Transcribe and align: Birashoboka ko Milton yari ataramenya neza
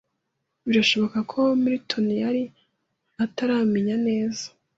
Birashoboka 0.67 1.17
ko 1.31 1.39
Milton 1.63 2.07
yari 2.23 2.43
ataramenya 3.23 3.95
neza 4.07 4.45